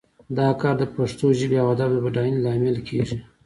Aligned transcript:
دا 0.37 0.47
کار 0.61 0.75
د 0.79 0.83
پښتو 0.95 1.25
ژبې 1.39 1.57
او 1.61 1.67
ادب 1.73 1.89
د 1.93 1.97
بډاینې 2.05 2.39
لامل 2.45 2.77
کیږي 2.87 3.17